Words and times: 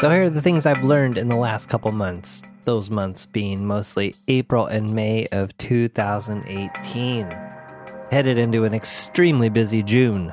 So 0.00 0.08
here 0.08 0.24
are 0.24 0.30
the 0.30 0.40
things 0.40 0.64
I've 0.64 0.82
learned 0.82 1.18
in 1.18 1.28
the 1.28 1.36
last 1.36 1.68
couple 1.68 1.92
months. 1.92 2.42
Those 2.64 2.88
months 2.88 3.26
being 3.26 3.66
mostly 3.66 4.14
April 4.28 4.64
and 4.64 4.94
May 4.94 5.26
of 5.26 5.54
2018. 5.58 7.26
Headed 8.10 8.38
into 8.38 8.64
an 8.64 8.72
extremely 8.72 9.50
busy 9.50 9.82
June. 9.82 10.32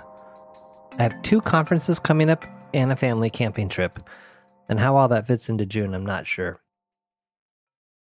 I 0.98 1.04
have 1.04 1.21
two 1.21 1.41
conferences 1.41 2.00
coming 2.00 2.30
up 2.30 2.45
and 2.73 2.93
a 2.93 2.95
family 2.95 3.30
camping 3.30 3.68
trip. 3.68 4.00
And 4.70 4.80
how 4.80 4.95
all 4.95 5.09
that 5.09 5.27
fits 5.27 5.50
into 5.50 5.66
June, 5.66 5.93
I'm 5.93 6.05
not 6.05 6.27
sure. 6.27 6.61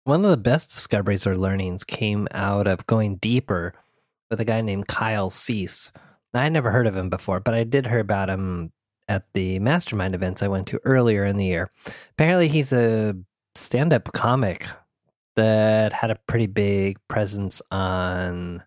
One 0.05 0.25
of 0.25 0.31
the 0.31 0.39
best 0.39 0.71
discoveries 0.71 1.27
or 1.27 1.37
learnings 1.37 1.85
came 1.85 2.29
out 2.31 2.67
of 2.67 2.87
going 2.87 3.17
deeper 3.17 3.75
with 4.31 4.41
a 4.41 4.47
guy 4.47 4.63
named 4.63 4.89
Kyle 4.89 5.29
Cease. 5.29 5.93
I 6.33 6.49
never 6.49 6.71
heard 6.71 6.87
of 6.87 6.97
him 6.97 7.11
before, 7.11 7.41
but 7.41 7.53
I 7.53 7.65
did 7.65 7.89
hear 7.89 7.99
about 8.01 8.31
him 8.31 8.73
at 9.13 9.31
the 9.35 9.59
mastermind 9.59 10.15
events 10.15 10.43
I 10.43 10.49
went 10.49 10.67
to 10.69 10.81
earlier 10.85 11.25
in 11.25 11.37
the 11.37 11.45
year. 11.45 11.71
Apparently, 12.13 12.49
he's 12.49 12.73
a 12.73 13.15
stand 13.55 13.93
up 13.93 14.11
comic 14.15 14.67
that 15.37 15.93
had 15.93 16.11
a 16.11 16.19
pretty 16.27 16.47
big 16.47 16.99
presence 17.09 17.61
on 17.71 18.63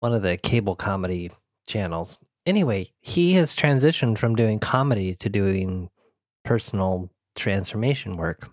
one 0.00 0.12
of 0.12 0.22
the 0.22 0.36
cable 0.36 0.74
comedy 0.74 1.30
channels. 1.68 2.18
Anyway, 2.46 2.92
he 3.00 3.34
has 3.34 3.54
transitioned 3.54 4.18
from 4.18 4.34
doing 4.34 4.58
comedy 4.58 5.14
to 5.14 5.28
doing 5.28 5.88
personal 6.44 7.08
transformation 7.36 8.16
work. 8.16 8.50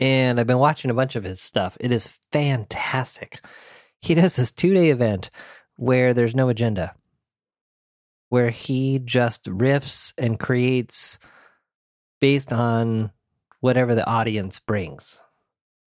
And 0.00 0.40
I've 0.40 0.48
been 0.48 0.58
watching 0.58 0.90
a 0.90 0.94
bunch 0.94 1.14
of 1.14 1.22
his 1.22 1.40
stuff. 1.40 1.76
It 1.78 1.92
is 1.92 2.18
fantastic. 2.32 3.40
He 4.00 4.14
does 4.14 4.34
this 4.34 4.50
two 4.50 4.74
day 4.74 4.90
event 4.90 5.30
where 5.76 6.12
there's 6.12 6.34
no 6.34 6.48
agenda 6.48 6.96
where 8.34 8.50
he 8.50 8.98
just 8.98 9.44
riffs 9.44 10.12
and 10.18 10.40
creates 10.40 11.20
based 12.20 12.52
on 12.52 13.12
whatever 13.60 13.94
the 13.94 14.04
audience 14.08 14.58
brings. 14.58 15.20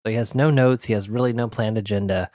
So 0.05 0.11
he 0.11 0.15
has 0.17 0.35
no 0.35 0.51
notes, 0.51 0.85
he 0.85 0.93
has 0.93 1.09
really 1.09 1.33
no 1.33 1.49
planned 1.49 1.79
agenda, 1.79 2.29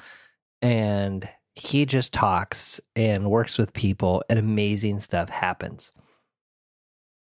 and 0.61 1.29
he 1.55 1.87
just 1.87 2.13
talks 2.13 2.81
and 2.97 3.31
works 3.31 3.57
with 3.57 3.73
people, 3.75 4.25
and 4.29 4.41
amazing 4.41 4.99
stuff 4.99 5.29
happens. 5.29 5.93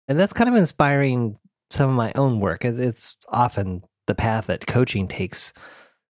And 0.07 0.19
that's 0.19 0.33
kind 0.33 0.49
of 0.49 0.55
inspiring 0.55 1.37
some 1.69 1.91
of 1.91 1.95
my 1.95 2.13
own 2.15 2.39
work. 2.39 2.65
It's 2.65 3.15
often 3.29 3.83
the 4.07 4.15
path 4.15 4.47
that 4.47 4.65
coaching 4.65 5.07
takes, 5.07 5.53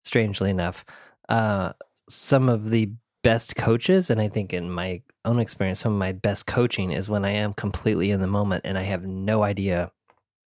strangely 0.04 0.50
enough. 0.50 0.84
Uh, 1.30 1.72
some 2.10 2.50
of 2.50 2.72
the 2.72 2.92
best 3.24 3.56
coaches, 3.56 4.10
and 4.10 4.20
I 4.20 4.28
think 4.28 4.54
in 4.54 4.70
my 4.70 5.02
own 5.26 5.40
experience, 5.40 5.80
some 5.80 5.94
of 5.94 6.00
my 6.00 6.12
best 6.12 6.48
coaching 6.48 6.92
is 6.92 7.10
when 7.10 7.26
I 7.26 7.32
am 7.32 7.54
completely 7.54 8.12
in 8.12 8.22
the 8.22 8.28
moment 8.28 8.66
and 8.66 8.78
I 8.78 8.84
have 8.84 9.06
no 9.06 9.44
idea 9.44 9.92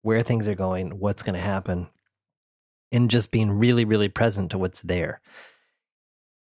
where 0.02 0.24
things 0.24 0.48
are 0.48 0.56
going, 0.56 1.00
what's 1.00 1.24
going 1.24 1.36
to 1.36 1.42
happen, 1.42 1.90
and 2.92 3.10
just 3.10 3.32
being 3.32 3.52
really, 3.52 3.86
really 3.86 4.10
present 4.10 4.52
to 4.52 4.58
what's 4.58 4.82
there. 4.82 5.22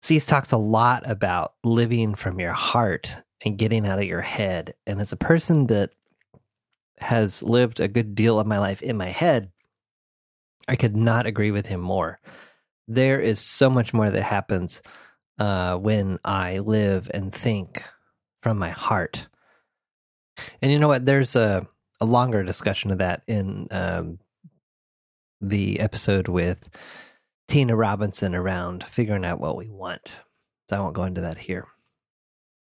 Cease 0.01 0.25
talks 0.25 0.51
a 0.51 0.57
lot 0.57 1.09
about 1.09 1.53
living 1.63 2.15
from 2.15 2.39
your 2.39 2.53
heart 2.53 3.17
and 3.43 3.57
getting 3.57 3.85
out 3.85 3.99
of 3.99 4.05
your 4.05 4.21
head. 4.21 4.73
And 4.87 5.01
as 5.01 5.11
a 5.11 5.17
person 5.17 5.67
that 5.67 5.91
has 6.99 7.43
lived 7.43 7.79
a 7.79 7.87
good 7.87 8.15
deal 8.15 8.39
of 8.39 8.47
my 8.47 8.59
life 8.59 8.81
in 8.81 8.97
my 8.97 9.09
head, 9.09 9.51
I 10.67 10.75
could 10.75 10.95
not 10.95 11.25
agree 11.25 11.51
with 11.51 11.65
him 11.65 11.81
more. 11.81 12.19
There 12.87 13.19
is 13.19 13.39
so 13.39 13.69
much 13.69 13.93
more 13.93 14.09
that 14.09 14.23
happens 14.23 14.81
uh, 15.39 15.75
when 15.77 16.19
I 16.23 16.59
live 16.59 17.09
and 17.13 17.33
think 17.33 17.83
from 18.43 18.59
my 18.59 18.69
heart. 18.69 19.27
And 20.61 20.71
you 20.71 20.79
know 20.79 20.87
what? 20.87 21.05
There's 21.05 21.35
a, 21.35 21.67
a 21.99 22.05
longer 22.05 22.43
discussion 22.43 22.91
of 22.91 22.99
that 22.99 23.23
in 23.27 23.67
um, 23.71 24.19
the 25.41 25.79
episode 25.79 26.27
with 26.27 26.69
Tina 27.47 27.75
Robinson 27.75 28.35
around 28.35 28.83
figuring 28.83 29.25
out 29.25 29.39
what 29.39 29.57
we 29.57 29.69
want. 29.69 30.17
So 30.69 30.77
I 30.77 30.79
won't 30.79 30.95
go 30.95 31.03
into 31.03 31.21
that 31.21 31.37
here. 31.37 31.67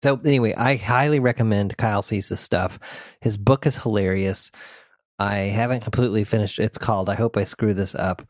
So 0.03 0.19
anyway, 0.25 0.55
I 0.55 0.77
highly 0.77 1.19
recommend 1.19 1.77
Kyle 1.77 2.01
Cease's 2.01 2.39
stuff. 2.39 2.79
His 3.21 3.37
book 3.37 3.67
is 3.67 3.77
hilarious. 3.77 4.51
I 5.19 5.35
haven't 5.35 5.81
completely 5.81 6.23
finished. 6.23 6.57
It's 6.57 6.79
called 6.79 7.07
"I 7.07 7.13
Hope 7.13 7.37
I 7.37 7.43
Screw 7.43 7.75
This 7.75 7.93
Up." 7.93 8.23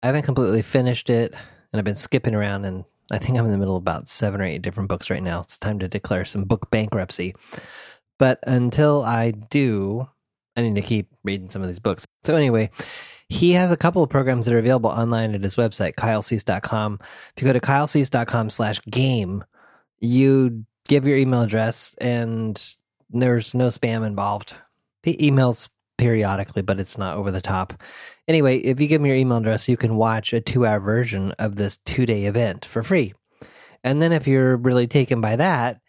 I 0.00 0.06
haven't 0.06 0.22
completely 0.22 0.62
finished 0.62 1.10
it, 1.10 1.34
and 1.72 1.80
I've 1.80 1.84
been 1.84 1.96
skipping 1.96 2.36
around 2.36 2.64
and 2.64 2.84
I 3.10 3.18
think 3.18 3.38
I'm 3.38 3.44
in 3.44 3.50
the 3.50 3.58
middle 3.58 3.76
of 3.76 3.82
about 3.82 4.08
seven 4.08 4.40
or 4.40 4.44
eight 4.44 4.62
different 4.62 4.88
books 4.88 5.10
right 5.10 5.22
now. 5.22 5.40
It's 5.40 5.58
time 5.58 5.78
to 5.78 5.88
declare 5.88 6.24
some 6.24 6.44
book 6.44 6.70
bankruptcy. 6.70 7.34
But 8.18 8.40
until 8.46 9.04
I 9.04 9.30
do, 9.30 10.08
I 10.56 10.62
need 10.62 10.74
to 10.74 10.82
keep 10.82 11.08
reading 11.24 11.50
some 11.50 11.62
of 11.62 11.68
these 11.68 11.78
books. 11.78 12.04
So, 12.24 12.34
anyway, 12.34 12.70
he 13.28 13.52
has 13.52 13.70
a 13.70 13.76
couple 13.76 14.02
of 14.02 14.10
programs 14.10 14.46
that 14.46 14.54
are 14.54 14.58
available 14.58 14.90
online 14.90 15.34
at 15.34 15.42
his 15.42 15.56
website, 15.56 15.94
kylecease.com. 15.94 16.98
If 17.36 17.42
you 17.42 17.46
go 17.46 17.52
to 17.52 17.60
kylecease.com 17.60 18.50
slash 18.50 18.80
game, 18.90 19.44
you 20.00 20.64
give 20.86 21.06
your 21.06 21.16
email 21.16 21.42
address 21.42 21.94
and 21.98 22.60
there's 23.10 23.54
no 23.54 23.68
spam 23.68 24.06
involved. 24.06 24.54
He 25.02 25.16
emails 25.16 25.68
periodically, 25.98 26.62
but 26.62 26.80
it's 26.80 26.96
not 26.96 27.16
over 27.16 27.30
the 27.30 27.42
top. 27.42 27.74
Anyway, 28.26 28.58
if 28.58 28.80
you 28.80 28.86
give 28.86 29.02
me 29.02 29.10
your 29.10 29.18
email 29.18 29.38
address, 29.38 29.68
you 29.68 29.76
can 29.76 29.96
watch 29.96 30.32
a 30.32 30.40
two 30.40 30.64
hour 30.64 30.80
version 30.80 31.32
of 31.32 31.56
this 31.56 31.78
two 31.78 32.06
day 32.06 32.24
event 32.24 32.64
for 32.64 32.82
free. 32.82 33.12
And 33.84 34.00
then 34.00 34.12
if 34.12 34.26
you're 34.26 34.56
really 34.56 34.86
taken 34.86 35.20
by 35.20 35.36
that, 35.36 35.80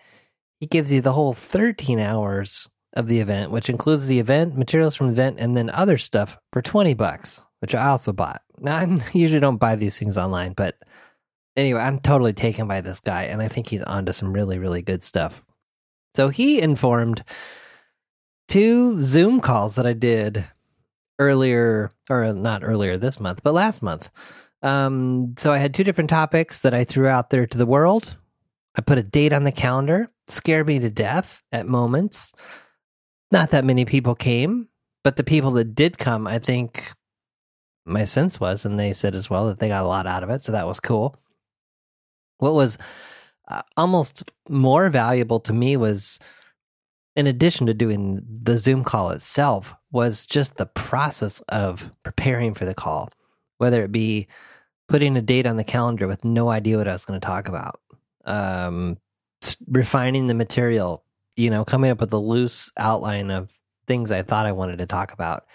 he 0.60 0.68
gives 0.68 0.92
you 0.92 1.02
the 1.02 1.14
whole 1.14 1.34
13 1.34 2.00
hours 2.00 2.70
of 2.94 3.08
the 3.08 3.20
event, 3.20 3.52
which 3.52 3.70
includes 3.70 4.08
the 4.08 4.20
event, 4.20 4.58
materials 4.58 4.96
from 4.96 5.08
the 5.08 5.14
event, 5.14 5.38
and 5.40 5.56
then 5.56 5.70
other 5.70 5.98
stuff 5.98 6.38
for 6.52 6.62
20 6.62 6.94
bucks, 6.96 7.42
which 7.60 7.74
I 7.74 7.88
also 7.88 8.12
bought. 8.12 8.42
Now, 8.60 8.78
I 8.78 9.00
usually 9.14 9.40
don't 9.40 9.58
buy 9.58 9.76
these 9.76 9.98
things 9.98 10.18
online, 10.18 10.54
but 10.54 10.76
anyway, 11.56 11.82
I'm 11.82 12.00
totally 12.00 12.34
taken 12.34 12.68
by 12.68 12.82
this 12.82 13.00
guy, 13.00 13.24
and 13.24 13.42
I 13.42 13.48
think 13.48 13.68
he's 13.68 13.84
onto 13.84 14.12
some 14.12 14.34
really, 14.34 14.60
really 14.60 14.82
good 14.82 15.04
stuff. 15.04 15.44
So 16.16 16.30
he 16.30 16.60
informed 16.60 17.24
two 18.50 19.02
Zoom 19.02 19.40
calls 19.40 19.76
that 19.76 19.86
I 19.86 19.94
did 19.94 20.44
earlier, 21.20 21.92
or 22.10 22.34
not 22.34 22.64
earlier 22.64 22.98
this 22.98 23.20
month, 23.20 23.42
but 23.44 23.54
last 23.54 23.82
month. 23.82 24.10
Um, 24.62 25.36
so 25.38 25.54
I 25.54 25.58
had 25.58 25.74
two 25.74 25.86
different 25.86 26.10
topics 26.10 26.60
that 26.60 26.74
I 26.74 26.84
threw 26.84 27.08
out 27.08 27.30
there 27.30 27.48
to 27.48 27.58
the 27.58 27.66
world. 27.66 28.18
I 28.76 28.82
put 28.82 28.98
a 28.98 29.04
date 29.04 29.32
on 29.32 29.44
the 29.44 29.52
calendar, 29.52 30.10
scared 30.28 30.68
me 30.68 30.80
to 30.80 30.90
death 30.90 31.44
at 31.52 31.68
moments. 31.68 32.34
Not 33.32 33.52
that 33.52 33.66
many 33.66 33.86
people 33.86 34.16
came, 34.16 34.68
but 35.04 35.16
the 35.16 35.24
people 35.24 35.52
that 35.52 35.76
did 35.76 35.98
come, 35.98 36.28
I 36.28 36.40
think 36.40 36.92
my 37.86 38.04
sense 38.04 38.40
was, 38.40 38.66
and 38.66 38.80
they 38.80 38.94
said 38.94 39.16
as 39.16 39.30
well 39.30 39.48
that 39.48 39.60
they 39.60 39.68
got 39.68 39.86
a 39.86 39.88
lot 39.88 40.08
out 40.08 40.24
of 40.24 40.30
it. 40.30 40.44
So 40.44 40.52
that 40.52 40.68
was 40.68 40.80
cool. 40.80 41.16
What 42.40 42.54
was 42.54 42.78
uh, 43.48 43.62
almost 43.78 44.32
more 44.48 44.90
valuable 44.90 45.40
to 45.42 45.54
me 45.54 45.78
was 45.78 46.20
in 47.20 47.28
addition 47.28 47.68
to 47.68 47.74
doing 47.74 48.26
the 48.44 48.58
Zoom 48.58 48.86
call 48.86 49.10
itself, 49.10 49.76
was 49.92 50.26
just 50.26 50.56
the 50.56 50.66
process 50.66 51.42
of 51.50 51.92
preparing 52.02 52.54
for 52.54 52.64
the 52.64 52.74
call, 52.74 53.10
whether 53.58 53.84
it 53.84 53.92
be 53.92 54.26
putting 54.88 55.18
a 55.18 55.22
date 55.22 55.46
on 55.46 55.58
the 55.58 55.66
calendar 55.66 56.08
with 56.08 56.24
no 56.24 56.48
idea 56.50 56.78
what 56.78 56.88
I 56.88 56.94
was 56.94 57.04
going 57.04 57.20
to 57.20 57.26
talk 57.26 57.50
about, 57.50 57.82
um, 58.24 58.98
refining 59.68 60.28
the 60.28 60.34
material, 60.34 61.04
you 61.36 61.50
know, 61.50 61.66
coming 61.66 61.92
up 61.92 62.00
with 62.00 62.14
a 62.14 62.18
loose 62.18 62.72
outline 62.78 63.32
of 63.32 63.52
things 63.86 64.12
I 64.12 64.22
thought 64.22 64.46
I 64.46 64.54
wanted 64.54 64.80
to 64.80 64.86
talk 64.86 65.12
about, 65.12 65.46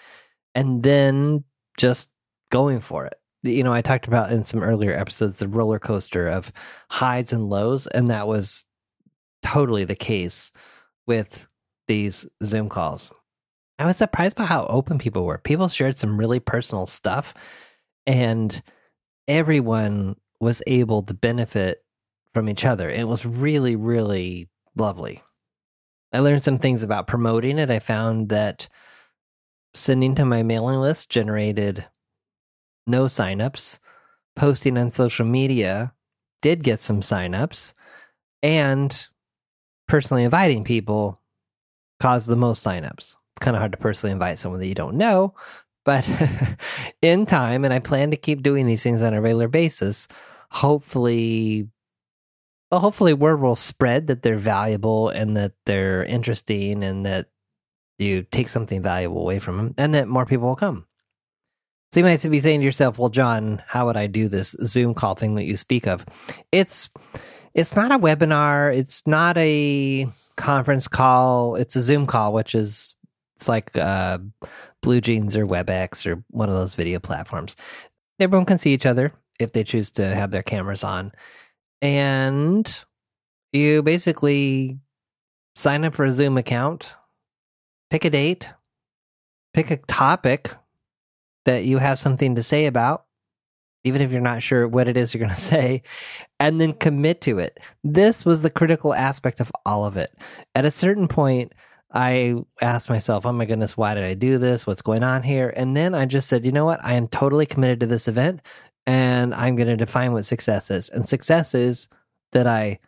and 0.53 0.83
then 0.83 1.45
just 1.77 2.09
going 2.51 2.79
for 2.79 3.07
it. 3.07 3.17
You 3.41 3.63
know, 3.63 3.73
I 3.73 3.81
talked 3.81 4.05
about 4.05 4.31
in 4.31 4.43
some 4.43 4.61
earlier 4.61 4.93
episodes 4.93 5.39
the 5.39 5.47
roller 5.47 5.79
coaster 5.79 6.27
of 6.27 6.51
highs 6.91 7.33
and 7.33 7.49
lows, 7.49 7.87
and 7.87 8.11
that 8.11 8.27
was 8.27 8.65
totally 9.41 9.83
the 9.83 9.95
case 9.95 10.51
with 11.07 11.47
these 11.87 12.25
Zoom 12.43 12.69
calls. 12.69 13.11
I 13.77 13.85
was 13.85 13.97
surprised 13.97 14.37
by 14.37 14.45
how 14.45 14.65
open 14.67 14.97
people 14.97 15.25
were. 15.25 15.37
People 15.37 15.67
shared 15.67 15.97
some 15.97 16.17
really 16.17 16.39
personal 16.39 16.85
stuff, 16.85 17.33
and 18.07 18.61
everyone 19.27 20.15
was 20.39 20.61
able 20.67 21.03
to 21.03 21.13
benefit 21.13 21.83
from 22.33 22.49
each 22.49 22.65
other. 22.65 22.89
It 22.89 23.07
was 23.07 23.25
really, 23.25 23.75
really 23.75 24.49
lovely. 24.75 25.21
I 26.13 26.19
learned 26.19 26.43
some 26.43 26.59
things 26.59 26.83
about 26.83 27.07
promoting 27.07 27.59
it. 27.59 27.69
I 27.69 27.79
found 27.79 28.29
that 28.29 28.69
sending 29.73 30.15
to 30.15 30.25
my 30.25 30.43
mailing 30.43 30.79
list 30.79 31.09
generated 31.09 31.85
no 32.87 33.05
signups. 33.05 33.79
Posting 34.35 34.77
on 34.77 34.91
social 34.91 35.25
media 35.25 35.93
did 36.41 36.63
get 36.63 36.81
some 36.81 37.01
signups. 37.01 37.73
And 38.43 39.07
personally 39.87 40.23
inviting 40.23 40.63
people 40.63 41.19
caused 41.99 42.27
the 42.27 42.35
most 42.35 42.65
signups. 42.65 43.15
It's 43.35 43.41
kind 43.41 43.55
of 43.55 43.59
hard 43.59 43.73
to 43.73 43.77
personally 43.77 44.11
invite 44.11 44.39
someone 44.39 44.59
that 44.59 44.67
you 44.67 44.75
don't 44.75 44.95
know, 44.95 45.33
but 45.83 46.07
in 47.01 47.25
time, 47.25 47.63
and 47.63 47.73
I 47.73 47.79
plan 47.79 48.11
to 48.11 48.17
keep 48.17 48.41
doing 48.41 48.65
these 48.65 48.83
things 48.83 49.01
on 49.01 49.13
a 49.13 49.21
regular 49.21 49.47
basis. 49.47 50.07
Hopefully, 50.51 51.67
well, 52.71 52.81
hopefully, 52.81 53.13
word 53.13 53.41
will 53.41 53.55
spread 53.55 54.07
that 54.07 54.21
they're 54.21 54.37
valuable 54.37 55.09
and 55.09 55.37
that 55.37 55.53
they're 55.65 56.03
interesting 56.03 56.83
and 56.83 57.05
that 57.05 57.27
you 57.99 58.23
take 58.23 58.49
something 58.49 58.81
valuable 58.81 59.21
away 59.21 59.39
from 59.39 59.57
them, 59.57 59.73
and 59.77 59.93
that 59.93 60.07
more 60.07 60.25
people 60.25 60.47
will 60.47 60.55
come. 60.55 60.85
So 61.93 61.99
you 61.99 62.05
might 62.05 62.21
be 62.29 62.39
saying 62.39 62.59
to 62.59 62.65
yourself, 62.65 62.97
"Well, 62.99 63.09
John, 63.09 63.63
how 63.67 63.85
would 63.85 63.95
I 63.95 64.07
do 64.07 64.27
this 64.27 64.55
Zoom 64.63 64.93
call 64.93 65.15
thing 65.15 65.35
that 65.35 65.45
you 65.45 65.55
speak 65.55 65.87
of?" 65.87 66.05
It's 66.51 66.89
it's 67.53 67.75
not 67.75 67.91
a 67.91 67.99
webinar. 67.99 68.75
It's 68.75 69.07
not 69.07 69.37
a 69.37 70.07
conference 70.37 70.87
call. 70.87 71.55
It's 71.55 71.75
a 71.75 71.81
Zoom 71.81 72.07
call, 72.07 72.33
which 72.33 72.55
is 72.55 72.95
it's 73.35 73.47
like 73.47 73.77
uh, 73.77 74.19
BlueJeans 74.83 75.35
or 75.35 75.45
WebEx 75.45 76.05
or 76.05 76.23
one 76.29 76.49
of 76.49 76.55
those 76.55 76.75
video 76.75 76.99
platforms. 76.99 77.55
Everyone 78.19 78.45
can 78.45 78.57
see 78.57 78.73
each 78.73 78.85
other 78.85 79.13
if 79.39 79.51
they 79.51 79.63
choose 79.63 79.91
to 79.91 80.15
have 80.15 80.31
their 80.31 80.43
cameras 80.43 80.83
on, 80.83 81.11
and 81.81 82.81
you 83.51 83.83
basically 83.83 84.79
sign 85.55 85.83
up 85.83 85.95
for 85.95 86.05
a 86.05 86.11
Zoom 86.11 86.37
account, 86.37 86.93
pick 87.89 88.05
a 88.05 88.09
date, 88.09 88.49
pick 89.53 89.71
a 89.71 89.77
topic 89.77 90.51
that 91.45 91.63
you 91.63 91.77
have 91.77 91.99
something 91.99 92.35
to 92.35 92.43
say 92.43 92.65
about, 92.65 93.04
even 93.85 94.01
if 94.01 94.11
you're 94.11 94.19
not 94.19 94.43
sure 94.43 94.67
what 94.67 94.87
it 94.89 94.97
is 94.97 95.13
you're 95.13 95.19
going 95.19 95.29
to 95.33 95.39
say, 95.39 95.81
and 96.39 96.59
then 96.59 96.73
commit 96.73 97.21
to 97.21 97.39
it. 97.39 97.59
This 97.83 98.25
was 98.25 98.41
the 98.41 98.49
critical 98.49 98.93
aspect 98.93 99.39
of 99.39 99.51
all 99.65 99.85
of 99.85 99.95
it. 99.95 100.11
At 100.53 100.65
a 100.65 100.71
certain 100.71 101.07
point, 101.07 101.53
I 101.93 102.35
asked 102.61 102.89
myself, 102.89 103.25
oh 103.25 103.31
my 103.31 103.45
goodness, 103.45 103.77
why 103.77 103.93
did 103.93 104.03
I 104.03 104.15
do 104.15 104.37
this? 104.37 104.67
What's 104.67 104.81
going 104.81 105.03
on 105.03 105.23
here? 105.23 105.53
And 105.55 105.77
then 105.77 105.95
I 105.95 106.05
just 106.05 106.27
said, 106.27 106.45
you 106.45 106.51
know 106.51 106.65
what? 106.65 106.83
I 106.83 106.95
am 106.95 107.07
totally 107.07 107.45
committed 107.45 107.79
to 107.79 107.85
this 107.85 108.09
event 108.09 108.41
and 108.85 109.33
I'm 109.33 109.55
going 109.55 109.67
to 109.67 109.77
define 109.77 110.11
what 110.11 110.25
success 110.25 110.69
is. 110.69 110.89
And 110.89 111.07
success 111.07 111.55
is 111.55 111.87
that 112.33 112.47
I 112.47 112.79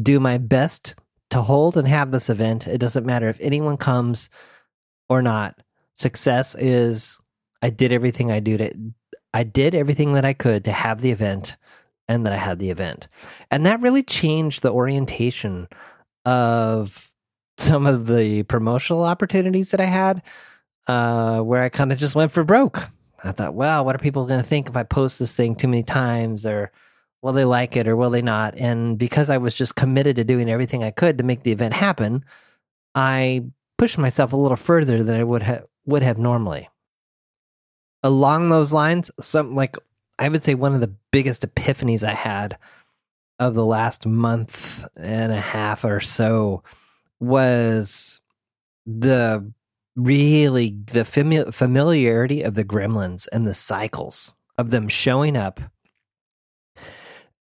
do 0.00 0.20
my 0.20 0.38
best 0.38 0.94
to 1.30 1.42
hold 1.42 1.76
and 1.76 1.88
have 1.88 2.12
this 2.12 2.30
event. 2.30 2.68
It 2.68 2.78
doesn't 2.78 3.04
matter 3.06 3.28
if 3.28 3.40
anyone 3.40 3.76
comes 3.76 4.30
or 5.08 5.20
not. 5.20 5.60
Success 5.94 6.54
is 6.54 7.18
I 7.60 7.70
did 7.70 7.92
everything 7.92 8.30
I 8.30 8.40
do 8.40 8.56
to 8.56 8.72
I 9.32 9.42
did 9.42 9.74
everything 9.74 10.12
that 10.12 10.24
I 10.24 10.32
could 10.32 10.64
to 10.64 10.72
have 10.72 11.00
the 11.00 11.10
event 11.10 11.56
and 12.08 12.24
that 12.24 12.32
I 12.32 12.36
had 12.36 12.58
the 12.58 12.70
event. 12.70 13.08
And 13.50 13.66
that 13.66 13.80
really 13.80 14.02
changed 14.02 14.62
the 14.62 14.72
orientation 14.72 15.68
of 16.24 17.10
some 17.58 17.86
of 17.86 18.06
the 18.06 18.44
promotional 18.44 19.04
opportunities 19.04 19.70
that 19.72 19.80
I 19.80 19.84
had, 19.84 20.22
uh, 20.86 21.40
where 21.40 21.62
I 21.62 21.68
kind 21.68 21.92
of 21.92 21.98
just 21.98 22.14
went 22.14 22.32
for 22.32 22.44
broke. 22.44 22.88
I 23.22 23.32
thought, 23.32 23.54
well, 23.54 23.84
what 23.84 23.94
are 23.94 23.98
people 23.98 24.26
going 24.26 24.40
to 24.40 24.48
think 24.48 24.68
if 24.68 24.76
I 24.76 24.84
post 24.84 25.18
this 25.18 25.34
thing 25.34 25.56
too 25.56 25.68
many 25.68 25.82
times 25.82 26.46
or 26.46 26.70
will 27.20 27.32
they 27.32 27.44
like 27.44 27.76
it 27.76 27.88
or 27.88 27.96
will 27.96 28.10
they 28.10 28.22
not? 28.22 28.54
And 28.56 28.96
because 28.96 29.28
I 29.28 29.38
was 29.38 29.54
just 29.54 29.74
committed 29.74 30.16
to 30.16 30.24
doing 30.24 30.48
everything 30.48 30.84
I 30.84 30.92
could 30.92 31.18
to 31.18 31.24
make 31.24 31.42
the 31.42 31.52
event 31.52 31.74
happen, 31.74 32.24
I 32.94 33.44
pushed 33.76 33.98
myself 33.98 34.32
a 34.32 34.36
little 34.36 34.56
further 34.56 35.02
than 35.02 35.20
I 35.20 35.24
would 35.24 35.42
have 35.42 35.64
would 35.84 36.02
have 36.02 36.18
normally 36.18 36.68
along 38.02 38.48
those 38.48 38.72
lines, 38.72 39.10
some 39.20 39.54
like 39.54 39.76
I 40.18 40.28
would 40.28 40.42
say 40.42 40.54
one 40.54 40.74
of 40.74 40.80
the 40.80 40.94
biggest 41.10 41.42
epiphanies 41.42 42.02
I 42.02 42.14
had 42.14 42.58
of 43.38 43.54
the 43.54 43.64
last 43.64 44.06
month 44.06 44.84
and 44.96 45.32
a 45.32 45.40
half 45.40 45.84
or 45.84 46.00
so 46.00 46.62
was 47.20 48.20
the 48.86 49.52
really 49.96 50.76
the 50.86 51.02
fami- 51.02 51.52
familiarity 51.52 52.42
of 52.42 52.54
the 52.54 52.64
gremlins 52.64 53.26
and 53.32 53.46
the 53.46 53.54
cycles 53.54 54.32
of 54.56 54.70
them 54.70 54.88
showing 54.88 55.36
up 55.36 55.60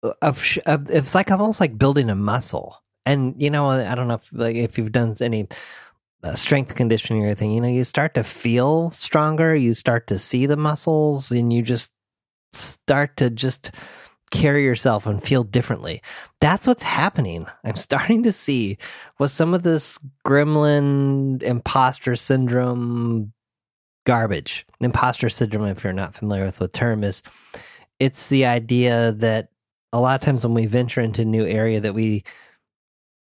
uh, 0.04 0.14
of, 0.22 0.58
of 0.66 0.90
it's 0.90 1.16
like 1.16 1.32
almost 1.32 1.60
like 1.60 1.78
building 1.78 2.10
a 2.10 2.16
muscle. 2.16 2.82
And 3.06 3.42
you 3.42 3.50
know 3.50 3.70
i 3.70 3.96
don't 3.96 4.10
know 4.10 4.16
if 4.16 4.30
like 4.34 4.58
if 4.58 4.78
you've 4.78 4.92
done 4.92 5.16
any 5.22 5.48
strength 6.36 6.76
conditioning 6.76 7.24
or 7.24 7.28
anything, 7.28 7.52
you 7.52 7.62
know, 7.62 7.68
you 7.68 7.84
start 7.84 8.14
to 8.16 8.24
feel 8.24 8.92
stronger, 8.92 9.56
you 9.56 9.74
start 9.74 10.08
to 10.08 10.20
see 10.20 10.46
the 10.46 10.58
muscles, 10.58 11.32
and 11.32 11.54
you 11.54 11.62
just 11.62 11.92
start 12.54 13.18
to 13.18 13.30
just 13.30 13.72
carry 14.32 14.64
yourself 14.64 15.06
and 15.06 15.24
feel 15.24 15.44
differently. 15.44 16.02
That's 16.42 16.68
what's 16.68 16.84
happening. 16.84 17.48
I'm 17.64 17.76
starting 17.78 18.24
to 18.24 18.32
see 18.32 18.78
what 19.18 19.30
some 19.30 19.54
of 19.54 19.64
this 19.64 19.98
gremlin 20.26 21.42
imposter 21.44 22.16
syndrome 22.16 23.34
garbage. 24.06 24.66
Imposter 24.80 25.30
syndrome, 25.30 25.68
if 25.68 25.84
you're 25.84 25.94
not 25.94 26.16
familiar 26.16 26.46
with 26.46 26.58
the 26.58 26.68
term, 26.68 27.04
is 27.04 27.24
it's 28.00 28.28
the 28.28 28.46
idea 28.46 29.12
that 29.14 29.50
a 29.94 30.00
lot 30.00 30.20
of 30.20 30.26
times 30.26 30.46
when 30.46 30.54
we 30.54 30.66
venture 30.66 31.02
into 31.02 31.22
a 31.22 31.26
new 31.26 31.46
area 31.46 31.80
that 31.80 31.94
we 31.94 32.24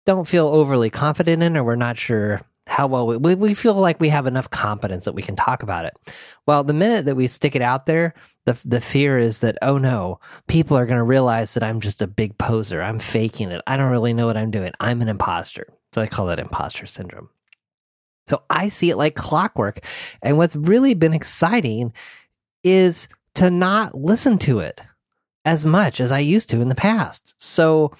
don't 0.05 0.27
feel 0.27 0.47
overly 0.47 0.89
confident 0.89 1.43
in 1.43 1.55
or 1.55 1.63
we're 1.63 1.75
not 1.75 1.97
sure 1.97 2.41
how 2.69 2.87
well 2.87 3.07
we, 3.07 3.35
we 3.35 3.53
feel 3.53 3.73
like 3.73 3.99
we 3.99 4.09
have 4.09 4.27
enough 4.27 4.49
competence 4.49 5.05
that 5.05 5.15
we 5.15 5.21
can 5.21 5.35
talk 5.35 5.63
about 5.63 5.85
it. 5.85 5.97
Well, 6.45 6.63
the 6.63 6.73
minute 6.73 7.05
that 7.05 7.15
we 7.15 7.27
stick 7.27 7.55
it 7.55 7.61
out 7.61 7.85
there, 7.85 8.13
the 8.45 8.57
the 8.63 8.81
fear 8.81 9.17
is 9.17 9.39
that 9.39 9.57
oh 9.61 9.77
no, 9.77 10.19
people 10.47 10.77
are 10.77 10.85
going 10.85 10.97
to 10.97 11.03
realize 11.03 11.53
that 11.55 11.63
I'm 11.63 11.81
just 11.81 12.01
a 12.01 12.07
big 12.07 12.37
poser. 12.37 12.81
I'm 12.81 12.99
faking 12.99 13.51
it. 13.51 13.61
I 13.67 13.75
don't 13.77 13.91
really 13.91 14.13
know 14.13 14.27
what 14.27 14.37
I'm 14.37 14.51
doing. 14.51 14.71
I'm 14.79 15.01
an 15.01 15.09
imposter. 15.09 15.67
So 15.93 16.01
I 16.01 16.07
call 16.07 16.27
that 16.27 16.39
imposter 16.39 16.85
syndrome. 16.85 17.29
So 18.27 18.43
I 18.49 18.69
see 18.69 18.91
it 18.91 18.97
like 18.97 19.15
clockwork. 19.15 19.79
And 20.21 20.37
what's 20.37 20.55
really 20.55 20.93
been 20.93 21.13
exciting 21.13 21.91
is 22.63 23.09
to 23.35 23.49
not 23.49 23.95
listen 23.95 24.37
to 24.39 24.59
it 24.59 24.81
as 25.45 25.65
much 25.65 25.99
as 25.99 26.11
I 26.11 26.19
used 26.19 26.49
to 26.51 26.61
in 26.61 26.69
the 26.69 26.75
past. 26.75 27.33
So 27.39 27.91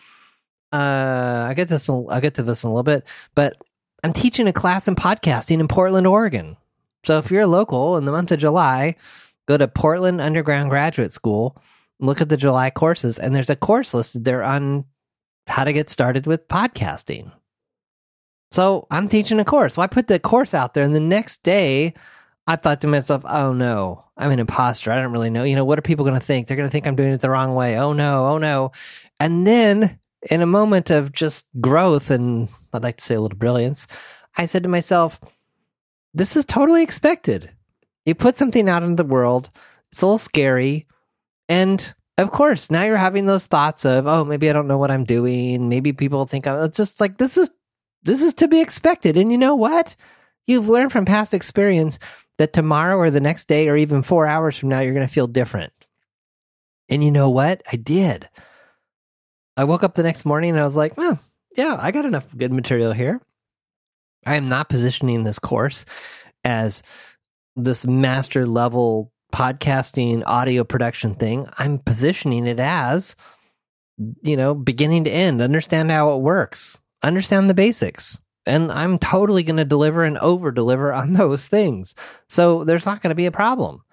uh, 0.72 1.48
I 1.50 1.54
get 1.56 1.68
this. 1.68 1.90
I'll 1.90 2.22
get 2.22 2.36
to 2.36 2.44
this 2.44 2.64
in 2.64 2.70
a 2.70 2.74
little 2.74 2.84
bit, 2.84 3.04
but 3.34 3.58
I'm 4.04 4.14
teaching 4.14 4.48
a 4.48 4.54
class 4.54 4.88
in 4.88 4.96
podcasting 4.96 5.60
in 5.60 5.68
Portland, 5.68 6.08
Oregon. 6.08 6.58
So 7.06 7.18
if 7.18 7.32
you're 7.32 7.42
a 7.42 7.48
local 7.48 7.98
in 7.98 8.06
the 8.06 8.12
month 8.12 8.32
of 8.32 8.40
July, 8.40 8.96
go 9.48 9.58
to 9.58 9.68
Portland 9.68 10.22
Underground 10.22 10.70
Graduate 10.70 11.12
School, 11.12 11.58
look 12.00 12.22
at 12.22 12.30
the 12.30 12.38
July 12.38 12.70
courses, 12.70 13.20
and 13.20 13.36
there's 13.36 13.50
a 13.50 13.56
course 13.56 13.94
listed 13.94 14.26
there 14.26 14.44
on 14.44 14.86
how 15.48 15.64
to 15.64 15.74
get 15.74 15.90
started 15.90 16.28
with 16.28 16.48
podcasting. 16.48 17.32
So 18.52 18.88
I'm 18.90 19.08
teaching 19.08 19.40
a 19.40 19.46
course. 19.46 19.76
Well, 19.76 19.84
I 19.84 19.88
put 19.88 20.08
the 20.08 20.20
course 20.20 20.54
out 20.54 20.74
there, 20.74 20.84
and 20.84 20.96
the 20.96 21.00
next 21.00 21.44
day, 21.44 21.94
I 22.48 22.56
thought 22.56 22.82
to 22.82 22.88
myself, 22.88 23.24
oh 23.28 23.54
no, 23.54 24.06
I'm 24.18 24.32
an 24.32 24.40
imposter. 24.40 24.92
I 24.92 25.02
don't 25.02 25.12
really 25.12 25.30
know. 25.30 25.44
You 25.44 25.56
know, 25.56 25.66
what 25.66 25.78
are 25.78 25.84
people 25.84 26.06
going 26.06 26.20
to 26.20 26.26
think? 26.26 26.48
They're 26.48 26.58
going 26.58 26.68
to 26.68 26.72
think 26.72 26.88
I'm 26.88 26.96
doing 26.96 27.12
it 27.12 27.22
the 27.22 27.30
wrong 27.30 27.54
way. 27.54 27.78
Oh 27.78 27.94
no, 27.94 28.26
oh 28.26 28.38
no. 28.38 28.72
And 29.20 29.46
then 29.46 30.00
in 30.30 30.42
a 30.42 30.48
moment 30.48 30.90
of 30.90 31.12
just 31.12 31.46
growth 31.60 32.12
and 32.12 32.50
I'd 32.74 32.84
like 32.84 32.98
to 32.98 33.04
say 33.04 33.16
a 33.16 33.22
little 33.22 33.38
brilliance, 33.38 33.88
I 34.38 34.46
said 34.46 34.64
to 34.64 34.70
myself, 34.70 35.20
this 36.14 36.36
is 36.36 36.46
totally 36.46 36.84
expected. 36.84 37.52
You 38.06 38.16
put 38.16 38.38
something 38.38 38.68
out 38.68 38.84
into 38.84 39.02
the 39.02 39.10
world, 39.10 39.50
it's 39.92 40.02
a 40.02 40.06
little 40.06 40.18
scary. 40.18 40.88
And 41.48 41.94
of 42.18 42.32
course, 42.32 42.70
now 42.70 42.84
you're 42.84 42.98
having 42.98 43.26
those 43.26 43.46
thoughts 43.46 43.86
of, 43.86 44.08
oh, 44.08 44.26
maybe 44.26 44.50
I 44.50 44.54
don't 44.54 44.68
know 44.68 44.78
what 44.78 44.92
I'm 44.92 45.06
doing. 45.06 45.70
Maybe 45.70 45.94
people 45.94 46.26
think 46.26 46.48
I'm 46.48 46.62
it's 46.64 46.78
just 46.78 47.00
like 47.00 47.18
this 47.18 47.38
is 47.38 47.50
this 48.04 48.22
is 48.22 48.34
to 48.36 48.48
be 48.48 48.60
expected. 48.60 49.18
And 49.18 49.32
you 49.32 49.38
know 49.38 49.56
what? 49.56 49.96
You've 50.48 50.70
learned 50.70 50.92
from 50.92 51.06
past 51.06 51.34
experience 51.34 52.00
that 52.38 52.54
tomorrow 52.54 52.98
or 52.98 53.12
the 53.12 53.20
next 53.20 53.48
day 53.48 53.70
or 53.70 53.78
even 53.78 54.02
four 54.02 54.26
hours 54.26 54.58
from 54.58 54.70
now, 54.70 54.80
you're 54.80 54.94
going 54.94 55.08
to 55.08 55.14
feel 55.14 55.28
different. 55.28 55.74
And 56.90 57.04
you 57.04 57.12
know 57.12 57.30
what? 57.30 57.62
I 57.72 57.76
did. 57.76 58.28
I 59.60 59.66
woke 59.66 59.84
up 59.84 59.94
the 59.94 60.04
next 60.04 60.24
morning 60.24 60.52
and 60.52 60.60
I 60.62 60.64
was 60.64 60.78
like, 60.78 60.94
oh, 60.98 61.20
yeah, 61.58 61.78
I 61.82 61.92
got 61.92 62.06
enough 62.06 62.26
good 62.38 62.54
material 62.54 62.94
here. 62.94 63.20
I 64.26 64.38
am 64.38 64.48
not 64.48 64.70
positioning 64.70 65.24
this 65.24 65.38
course 65.38 65.84
as 66.46 66.82
this 67.58 67.86
master 67.86 68.46
level 68.46 69.12
podcasting 69.36 70.24
audio 70.26 70.64
production 70.64 71.14
thing. 71.14 71.46
I'm 71.58 71.78
positioning 71.78 72.48
it 72.48 72.58
as, 72.62 73.18
you 74.24 74.38
know, 74.38 74.56
beginning 74.56 75.04
to 75.04 75.12
end, 75.12 75.42
understand 75.42 75.92
how 75.92 76.14
it 76.14 76.22
works, 76.22 76.80
understand 77.04 77.50
the 77.50 77.54
basics. 77.54 78.18
And 78.46 78.72
I'm 78.72 78.98
totally 78.98 79.44
going 79.44 79.58
to 79.58 79.66
deliver 79.66 80.06
and 80.06 80.18
over 80.20 80.54
deliver 80.54 80.94
on 80.94 81.12
those 81.16 81.48
things. 81.48 81.96
So 82.30 82.64
there's 82.64 82.86
not 82.86 83.02
going 83.02 83.10
to 83.10 83.16
be 83.16 83.26
a 83.26 83.32
problem. 83.32 83.84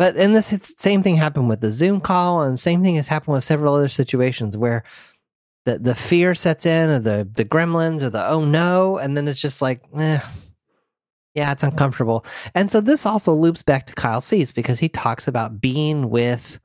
But 0.00 0.16
and 0.16 0.34
this 0.34 0.58
same 0.78 1.02
thing 1.02 1.16
happened 1.16 1.50
with 1.50 1.60
the 1.60 1.70
Zoom 1.70 2.00
call, 2.00 2.40
and 2.40 2.58
same 2.58 2.82
thing 2.82 2.94
has 2.94 3.08
happened 3.08 3.34
with 3.34 3.44
several 3.44 3.74
other 3.74 3.88
situations 3.88 4.56
where 4.56 4.82
the 5.66 5.78
the 5.78 5.94
fear 5.94 6.34
sets 6.34 6.64
in, 6.64 6.88
or 6.88 6.98
the 7.00 7.28
the 7.30 7.44
gremlins, 7.44 8.00
or 8.00 8.08
the 8.08 8.26
oh 8.26 8.42
no, 8.42 8.96
and 8.96 9.14
then 9.14 9.28
it's 9.28 9.42
just 9.42 9.60
like, 9.60 9.82
eh, 9.98 10.20
yeah, 11.34 11.52
it's 11.52 11.62
uncomfortable. 11.62 12.24
And 12.54 12.70
so 12.70 12.80
this 12.80 13.04
also 13.04 13.34
loops 13.34 13.62
back 13.62 13.84
to 13.88 13.94
Kyle 13.94 14.22
Cease 14.22 14.52
because 14.52 14.78
he 14.78 14.88
talks 14.88 15.28
about 15.28 15.60
being 15.60 16.08
with 16.08 16.60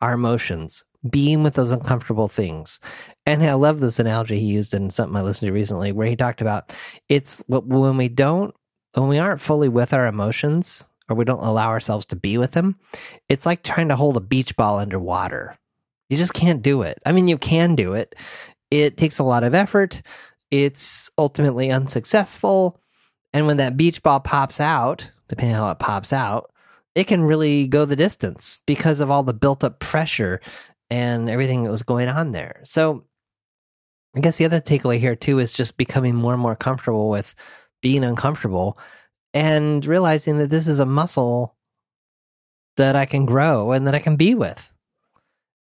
our 0.00 0.14
emotions, 0.14 0.82
being 1.10 1.42
with 1.42 1.52
those 1.52 1.72
uncomfortable 1.72 2.28
things. 2.28 2.80
And 3.26 3.42
I 3.42 3.52
love 3.52 3.80
this 3.80 3.98
analogy 3.98 4.40
he 4.40 4.46
used 4.46 4.72
in 4.72 4.88
something 4.88 5.14
I 5.14 5.20
listened 5.20 5.48
to 5.48 5.52
recently 5.52 5.92
where 5.92 6.08
he 6.08 6.16
talked 6.16 6.40
about 6.40 6.74
it's 7.10 7.44
when 7.48 7.98
we 7.98 8.08
don't, 8.08 8.54
when 8.94 9.08
we 9.08 9.18
aren't 9.18 9.42
fully 9.42 9.68
with 9.68 9.92
our 9.92 10.06
emotions, 10.06 10.87
or 11.08 11.16
we 11.16 11.24
don't 11.24 11.42
allow 11.42 11.68
ourselves 11.68 12.06
to 12.06 12.16
be 12.16 12.38
with 12.38 12.52
them, 12.52 12.76
it's 13.28 13.46
like 13.46 13.62
trying 13.62 13.88
to 13.88 13.96
hold 13.96 14.16
a 14.16 14.20
beach 14.20 14.56
ball 14.56 14.78
underwater. 14.78 15.56
You 16.08 16.16
just 16.16 16.34
can't 16.34 16.62
do 16.62 16.82
it. 16.82 16.98
I 17.04 17.12
mean, 17.12 17.28
you 17.28 17.38
can 17.38 17.74
do 17.74 17.94
it. 17.94 18.14
It 18.70 18.96
takes 18.96 19.18
a 19.18 19.24
lot 19.24 19.44
of 19.44 19.54
effort. 19.54 20.02
It's 20.50 21.10
ultimately 21.18 21.70
unsuccessful. 21.70 22.80
And 23.32 23.46
when 23.46 23.58
that 23.58 23.76
beach 23.76 24.02
ball 24.02 24.20
pops 24.20 24.60
out, 24.60 25.10
depending 25.28 25.56
on 25.56 25.62
how 25.62 25.70
it 25.70 25.78
pops 25.78 26.12
out, 26.12 26.50
it 26.94 27.04
can 27.04 27.22
really 27.22 27.66
go 27.66 27.84
the 27.84 27.96
distance 27.96 28.62
because 28.66 29.00
of 29.00 29.10
all 29.10 29.22
the 29.22 29.34
built 29.34 29.62
up 29.62 29.78
pressure 29.78 30.40
and 30.90 31.28
everything 31.28 31.64
that 31.64 31.70
was 31.70 31.82
going 31.82 32.08
on 32.08 32.32
there. 32.32 32.60
So 32.64 33.04
I 34.16 34.20
guess 34.20 34.38
the 34.38 34.46
other 34.46 34.60
takeaway 34.60 34.98
here 34.98 35.14
too 35.14 35.38
is 35.38 35.52
just 35.52 35.76
becoming 35.76 36.14
more 36.14 36.32
and 36.32 36.42
more 36.42 36.56
comfortable 36.56 37.10
with 37.10 37.34
being 37.82 38.02
uncomfortable 38.02 38.78
and 39.38 39.86
realizing 39.86 40.38
that 40.38 40.50
this 40.50 40.66
is 40.66 40.80
a 40.80 40.84
muscle 40.84 41.54
that 42.76 42.96
I 42.96 43.06
can 43.06 43.24
grow 43.24 43.70
and 43.70 43.86
that 43.86 43.94
I 43.94 44.00
can 44.00 44.16
be 44.16 44.34
with. 44.34 44.72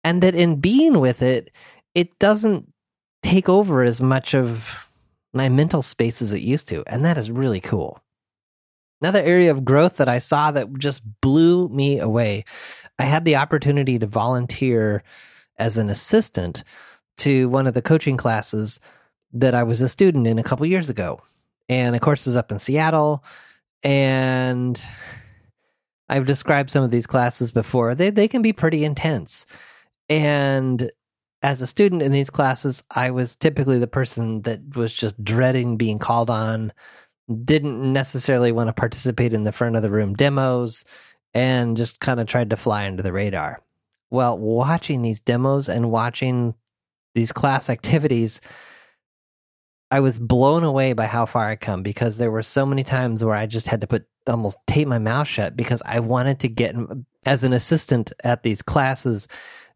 And 0.04 0.24
that 0.24 0.34
in 0.34 0.60
being 0.60 1.00
with 1.00 1.22
it, 1.22 1.52
it 1.94 2.18
doesn't 2.18 2.74
take 3.22 3.48
over 3.48 3.84
as 3.84 4.02
much 4.02 4.34
of 4.34 4.88
my 5.36 5.50
mental 5.50 5.84
space 5.84 6.20
as 6.20 6.34
it 6.34 6.42
used 6.42 6.68
to. 6.70 6.84
And 6.88 7.06
that 7.06 7.20
is 7.20 7.30
really 7.30 7.60
cool. 7.60 8.02
Another 9.02 9.22
area 9.22 9.52
of 9.52 9.64
growth 9.64 9.98
that 9.98 10.10
I 10.10 10.18
saw 10.18 10.50
that 10.50 10.76
just 10.80 11.04
blew 11.22 11.70
me 11.70 12.00
away. 12.00 12.46
I 12.98 13.04
had 13.04 13.24
the 13.24 13.36
opportunity 13.36 14.00
to 14.00 14.08
volunteer 14.08 15.04
as 15.60 15.78
an 15.78 15.92
assistant 15.92 16.64
to 17.18 17.48
one 17.50 17.68
of 17.68 17.76
the 17.76 17.84
coaching 17.84 18.18
classes 18.18 18.80
that 19.32 19.54
I 19.54 19.62
was 19.62 19.80
a 19.82 19.90
student 19.90 20.26
in 20.26 20.40
a 20.40 20.44
couple 20.44 20.66
years 20.66 20.90
ago. 20.90 21.22
And 21.70 21.96
of 21.96 22.02
course, 22.02 22.26
was 22.26 22.36
up 22.36 22.52
in 22.52 22.58
Seattle. 22.58 23.24
And 23.84 24.82
I've 26.10 26.26
described 26.26 26.72
some 26.72 26.84
of 26.84 26.92
these 26.92 27.08
classes 27.08 27.52
before. 27.52 27.96
They, 27.96 28.10
they 28.10 28.28
can 28.28 28.42
be 28.42 28.54
pretty 28.54 28.84
intense. 28.84 29.46
And 30.10 30.92
as 31.42 31.62
a 31.62 31.68
student 31.68 32.02
in 32.02 32.12
these 32.12 32.30
classes, 32.30 32.84
I 32.92 33.12
was 33.12 33.36
typically 33.36 33.80
the 33.80 33.88
person 33.88 34.42
that 34.42 34.76
was 34.76 34.94
just 34.94 35.24
dreading 35.24 35.78
being 35.78 36.00
called 36.00 36.30
on, 36.30 36.74
didn't 37.46 37.94
necessarily 37.94 38.52
want 38.52 38.68
to 38.68 38.74
participate 38.74 39.34
in 39.34 39.44
the 39.44 39.52
front 39.52 39.76
of 39.76 39.82
the 39.82 39.92
room 39.92 40.16
demos, 40.16 40.84
and 41.34 41.78
just 41.78 42.00
kind 42.00 42.20
of 42.20 42.28
tried 42.28 42.50
to 42.50 42.58
fly 42.58 42.88
under 42.88 43.04
the 43.04 43.14
radar. 43.14 43.62
Well, 44.10 44.38
watching 44.38 45.04
these 45.04 45.22
demos 45.22 45.70
and 45.70 45.92
watching 45.92 46.56
these 47.14 47.32
class 47.32 47.70
activities, 47.70 48.42
I 49.92 50.00
was 50.02 50.20
blown 50.20 50.64
away 50.64 50.94
by 50.94 51.08
how 51.08 51.26
far 51.26 51.48
I 51.48 51.56
come 51.56 51.82
because 51.82 52.18
there 52.18 52.30
were 52.30 52.44
so 52.44 52.66
many 52.66 52.84
times 52.84 53.24
where 53.24 53.36
I 53.36 53.48
just 53.48 53.68
had 53.68 53.82
to 53.82 53.88
put 53.88 54.06
almost 54.28 54.58
tape 54.68 54.88
my 54.88 55.00
mouth 55.00 55.28
shut 55.28 55.56
because 55.56 55.82
I 55.86 56.00
wanted 56.00 56.40
to 56.42 56.48
get 56.48 56.76
as 57.26 57.44
an 57.44 57.54
assistant 57.54 58.12
at 58.24 58.44
these 58.44 58.62
classes. 58.62 59.28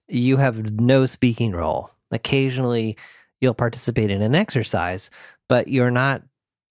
You 0.07 0.37
have 0.37 0.79
no 0.79 1.07
speaking 1.07 1.53
role. 1.53 1.89
Occasionally, 2.11 2.95
you'll 3.41 3.55
participate 3.55 4.11
in 4.11 4.21
an 4.21 4.35
exercise, 4.35 5.09
but 5.49 5.67
you're 5.67 5.91
not 5.91 6.21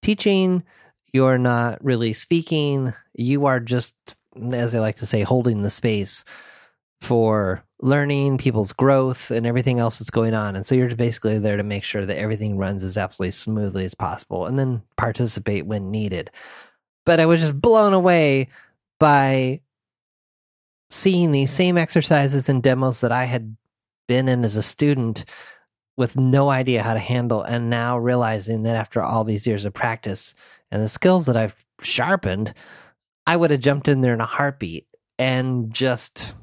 teaching. 0.02 0.62
You're 1.12 1.38
not 1.38 1.84
really 1.84 2.12
speaking. 2.12 2.92
You 3.14 3.46
are 3.46 3.58
just, 3.58 3.96
as 4.52 4.74
I 4.74 4.78
like 4.78 4.96
to 4.96 5.06
say, 5.06 5.22
holding 5.22 5.62
the 5.62 5.70
space 5.70 6.24
for 7.02 7.64
learning, 7.80 8.38
people's 8.38 8.72
growth, 8.72 9.32
and 9.32 9.44
everything 9.44 9.80
else 9.80 9.98
that's 9.98 10.10
going 10.10 10.34
on. 10.34 10.54
And 10.54 10.64
so 10.64 10.76
you're 10.76 10.94
basically 10.94 11.40
there 11.40 11.56
to 11.56 11.64
make 11.64 11.82
sure 11.82 12.06
that 12.06 12.18
everything 12.18 12.56
runs 12.56 12.84
as 12.84 12.96
absolutely 12.96 13.32
smoothly 13.32 13.84
as 13.84 13.94
possible 13.94 14.46
and 14.46 14.56
then 14.56 14.82
participate 14.96 15.66
when 15.66 15.90
needed. 15.90 16.30
But 17.04 17.18
I 17.18 17.26
was 17.26 17.40
just 17.40 17.60
blown 17.60 17.92
away 17.92 18.48
by 19.00 19.62
seeing 20.90 21.32
these 21.32 21.50
same 21.50 21.76
exercises 21.76 22.48
and 22.48 22.62
demos 22.62 23.00
that 23.00 23.10
I 23.10 23.24
had 23.24 23.56
been 24.06 24.28
in 24.28 24.44
as 24.44 24.54
a 24.56 24.62
student 24.62 25.24
with 25.96 26.16
no 26.16 26.50
idea 26.50 26.84
how 26.84 26.94
to 26.94 27.00
handle. 27.00 27.42
And 27.42 27.68
now 27.68 27.98
realizing 27.98 28.62
that 28.62 28.76
after 28.76 29.02
all 29.02 29.24
these 29.24 29.46
years 29.46 29.64
of 29.64 29.74
practice 29.74 30.36
and 30.70 30.80
the 30.80 30.88
skills 30.88 31.26
that 31.26 31.36
I've 31.36 31.64
sharpened, 31.80 32.54
I 33.26 33.36
would 33.36 33.50
have 33.50 33.60
jumped 33.60 33.88
in 33.88 34.02
there 34.02 34.14
in 34.14 34.20
a 34.20 34.26
heartbeat 34.26 34.86
and 35.18 35.72
just 35.72 36.34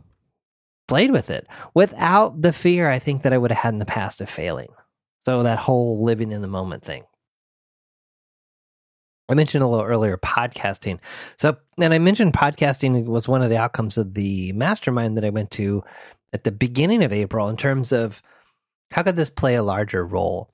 played 0.90 1.12
with 1.12 1.30
it 1.30 1.48
without 1.74 2.42
the 2.42 2.52
fear 2.52 2.90
I 2.90 3.00
think 3.00 3.22
that 3.22 3.32
I 3.32 3.38
would 3.38 3.52
have 3.52 3.60
had 3.60 3.74
in 3.74 3.80
the 3.80 3.86
past 3.86 4.20
of 4.20 4.30
failing. 4.30 4.70
So 5.26 5.44
that 5.44 5.60
whole 5.60 6.04
living 6.04 6.32
in 6.32 6.42
the 6.42 6.48
moment 6.48 6.84
thing. 6.84 7.04
I 9.30 9.36
mentioned 9.36 9.64
a 9.64 9.68
little 9.68 9.86
earlier 9.86 10.18
podcasting. 10.18 11.00
So, 11.38 11.58
and 11.80 11.94
I 11.94 12.00
mentioned 12.00 12.34
podcasting 12.34 13.06
was 13.06 13.28
one 13.28 13.44
of 13.44 13.52
the 13.52 13.60
outcomes 13.60 13.98
of 14.00 14.16
the 14.16 14.52
mastermind 14.54 15.18
that 15.18 15.26
I 15.26 15.30
went 15.30 15.52
to 15.52 15.84
at 16.34 16.44
the 16.44 16.52
beginning 16.52 17.04
of 17.04 17.14
April 17.14 17.48
in 17.48 17.56
terms 17.56 17.92
of 17.92 18.24
how 18.90 19.04
could 19.04 19.16
this 19.16 19.30
play 19.30 19.54
a 19.54 19.64
larger 19.64 20.04
role? 20.04 20.52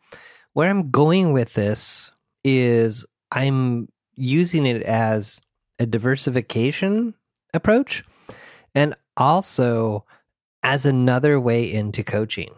Where 0.52 0.70
I'm 0.70 0.92
going 0.92 1.32
with 1.32 1.54
this 1.54 2.12
is 2.44 3.06
I'm 3.32 3.88
using 4.16 4.66
it 4.66 4.82
as 4.84 5.40
a 5.80 5.86
diversification 5.86 7.14
approach 7.54 8.04
and 8.74 8.94
also 9.16 10.06
as 10.66 10.84
another 10.84 11.40
way 11.40 11.72
into 11.72 12.04
coaching. 12.04 12.50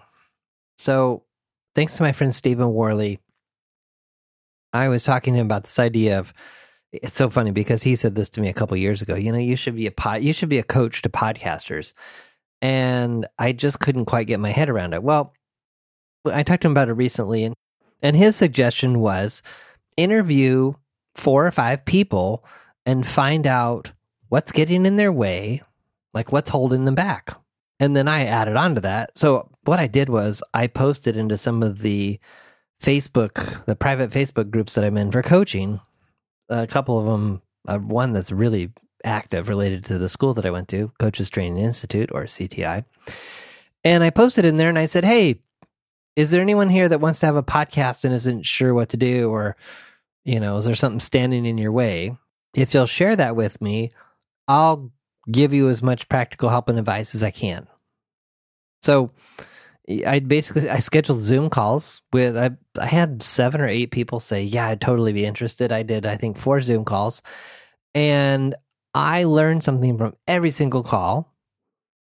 So, 0.78 1.24
thanks 1.76 1.98
to 1.98 2.04
my 2.04 2.14
friend 2.14 2.34
Stephen 2.34 2.74
Worley, 2.74 3.20
I 4.72 4.88
was 4.88 5.04
talking 5.04 5.34
to 5.34 5.42
him 5.42 5.48
about 5.48 5.64
this 5.64 5.78
idea 5.78 6.18
of 6.18 6.34
it's 6.94 7.18
so 7.18 7.30
funny 7.30 7.52
because 7.52 7.84
he 7.84 7.98
said 7.98 8.16
this 8.16 8.30
to 8.30 8.42
me 8.42 8.48
a 8.48 8.54
couple 8.54 8.78
years 8.78 9.02
ago. 9.02 9.16
You 9.16 9.34
know, 9.34 9.38
you 9.38 9.58
should 9.58 9.76
be 9.76 9.88
a 9.88 9.92
pod, 9.92 10.22
you 10.22 10.32
should 10.32 10.48
be 10.48 10.58
a 10.58 10.64
coach 10.64 11.02
to 11.02 11.10
podcasters, 11.10 11.94
and 12.62 13.28
I 13.38 13.52
just 13.52 13.82
couldn't 13.82 14.06
quite 14.06 14.28
get 14.28 14.40
my 14.40 14.52
head 14.52 14.70
around 14.70 14.94
it. 14.94 15.04
Well, 15.04 15.34
I 16.26 16.44
talked 16.44 16.62
to 16.62 16.70
him 16.70 16.72
about 16.72 16.88
it 16.88 16.94
recently, 16.94 17.44
and 17.44 17.56
and 18.02 18.16
his 18.16 18.38
suggestion 18.38 19.02
was 19.02 19.44
interview 19.98 20.76
four 21.16 21.46
or 21.46 21.52
five 21.52 21.84
people 21.84 22.46
and 22.86 23.06
find 23.06 23.46
out 23.46 23.92
what's 24.30 24.54
getting 24.54 24.86
in 24.86 24.96
their 24.96 25.12
way, 25.12 25.62
like 26.14 26.32
what's 26.32 26.52
holding 26.52 26.86
them 26.86 26.96
back. 26.96 27.38
And 27.80 27.96
then 27.96 28.08
I 28.08 28.26
added 28.26 28.56
on 28.56 28.76
to 28.76 28.82
that. 28.82 29.18
So 29.18 29.50
what 29.66 29.80
I 29.80 29.88
did 29.88 30.10
was 30.10 30.42
I 30.54 30.68
posted 30.68 31.16
into 31.16 31.38
some 31.38 31.62
of 31.62 31.80
the 31.80 32.20
Facebook, 32.82 33.66
the 33.66 33.76
private 33.76 34.10
Facebook 34.10 34.50
groups 34.50 34.74
that 34.76 34.84
I'm 34.84 34.98
in 34.98 35.12
for 35.12 35.22
coaching. 35.22 35.80
A 36.50 36.68
couple 36.68 37.00
of 37.00 37.06
them, 37.06 37.42
uh, 37.68 37.78
one 37.78 38.14
that's 38.14 38.32
really 38.32 38.72
active 39.04 39.50
related 39.50 39.86
to 39.86 39.98
the 39.98 40.10
school 40.10 40.34
that 40.36 40.46
I 40.46 40.52
went 40.52 40.68
to, 40.70 40.92
Coaches 41.00 41.30
Training 41.30 41.64
Institute 41.64 42.10
or 42.14 42.24
CTI. 42.24 42.86
And 43.84 44.04
I 44.04 44.10
posted 44.10 44.46
in 44.46 44.58
there 44.58 44.70
and 44.70 44.80
I 44.80 44.86
said, 44.86 45.06
Hey, 45.06 45.40
is 46.16 46.32
there 46.32 46.42
anyone 46.42 46.70
here 46.70 46.90
that 46.90 47.00
wants 47.00 47.20
to 47.20 47.28
have 47.28 47.36
a 47.36 47.44
podcast 47.44 48.04
and 48.04 48.14
isn't 48.14 48.46
sure 48.46 48.74
what 48.74 48.90
to 48.90 48.98
do? 48.98 49.30
Or, 49.30 49.56
you 50.26 50.40
know, 50.40 50.58
is 50.58 50.66
there 50.66 50.76
something 50.76 51.00
standing 51.00 51.46
in 51.46 51.58
your 51.58 51.72
way? 51.72 52.18
If 52.56 52.74
you'll 52.74 52.88
share 52.88 53.16
that 53.16 53.36
with 53.36 53.62
me, 53.62 53.92
I'll 54.48 54.92
give 55.32 55.54
you 55.54 55.70
as 55.70 55.82
much 55.82 56.10
practical 56.10 56.50
help 56.50 56.70
and 56.70 56.80
advice 56.80 57.16
as 57.16 57.24
I 57.24 57.32
can. 57.32 57.68
So 58.82 59.12
I 60.06 60.20
basically 60.20 60.70
I 60.70 60.80
scheduled 60.80 61.20
Zoom 61.20 61.50
calls 61.50 62.02
with 62.12 62.38
I 62.38 62.52
I 62.80 62.86
had 62.86 63.24
seven 63.24 63.62
or 63.62 63.68
eight 63.68 63.92
people 63.92 64.20
say, 64.20 64.44
"Yeah, 64.44 64.68
I'd 64.68 64.82
totally 64.82 65.14
be 65.14 65.26
interested." 65.26 65.72
I 65.72 65.84
did 65.84 66.06
I 66.06 66.18
think 66.18 66.38
four 66.38 66.62
Zoom 66.62 66.86
calls 66.86 67.22
and 67.96 68.56
I 68.94 69.24
learned 69.24 69.64
something 69.64 69.98
from 69.98 70.16
every 70.28 70.52
single 70.52 70.84
call. 70.84 71.34